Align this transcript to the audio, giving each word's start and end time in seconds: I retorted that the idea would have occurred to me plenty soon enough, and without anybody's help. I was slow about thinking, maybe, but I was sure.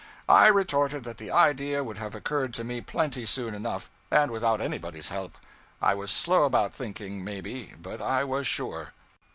I 0.27 0.47
retorted 0.47 1.03
that 1.03 1.19
the 1.19 1.29
idea 1.29 1.83
would 1.83 1.99
have 1.99 2.15
occurred 2.15 2.55
to 2.55 2.63
me 2.63 2.81
plenty 2.81 3.23
soon 3.23 3.53
enough, 3.53 3.91
and 4.09 4.31
without 4.31 4.59
anybody's 4.59 5.09
help. 5.09 5.37
I 5.79 5.93
was 5.93 6.09
slow 6.09 6.45
about 6.45 6.73
thinking, 6.73 7.23
maybe, 7.23 7.75
but 7.79 8.01
I 8.01 8.23
was 8.23 8.47
sure. 8.47 8.93